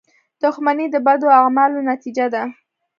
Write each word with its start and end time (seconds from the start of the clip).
•دښمني 0.41 0.85
د 0.91 0.95
بدو 1.05 1.27
اعمالو 1.39 1.79
نتیجه 1.91 2.25
ده. 2.33 2.43